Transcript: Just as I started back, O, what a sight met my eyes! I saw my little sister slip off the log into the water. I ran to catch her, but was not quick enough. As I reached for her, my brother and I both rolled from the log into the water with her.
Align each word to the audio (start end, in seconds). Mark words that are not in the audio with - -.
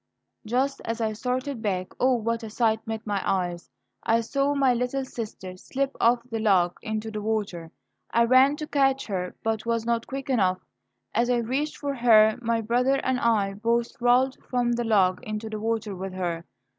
Just 0.47 0.81
as 0.83 0.99
I 0.99 1.13
started 1.13 1.61
back, 1.61 1.89
O, 1.99 2.15
what 2.15 2.41
a 2.41 2.49
sight 2.49 2.87
met 2.87 3.05
my 3.05 3.21
eyes! 3.23 3.69
I 4.01 4.21
saw 4.21 4.55
my 4.55 4.73
little 4.73 5.05
sister 5.05 5.55
slip 5.57 5.95
off 6.01 6.23
the 6.31 6.39
log 6.39 6.75
into 6.81 7.11
the 7.11 7.21
water. 7.21 7.69
I 8.09 8.23
ran 8.23 8.55
to 8.57 8.65
catch 8.67 9.05
her, 9.05 9.35
but 9.43 9.67
was 9.67 9.85
not 9.85 10.07
quick 10.07 10.27
enough. 10.27 10.57
As 11.13 11.29
I 11.29 11.37
reached 11.37 11.77
for 11.77 11.93
her, 11.93 12.35
my 12.41 12.61
brother 12.61 12.95
and 13.03 13.19
I 13.19 13.53
both 13.53 13.91
rolled 13.99 14.39
from 14.49 14.71
the 14.71 14.85
log 14.85 15.21
into 15.21 15.51
the 15.51 15.59
water 15.59 15.95
with 15.95 16.13
her. 16.13 16.45